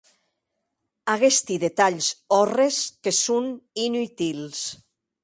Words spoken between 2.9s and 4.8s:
que son inutils.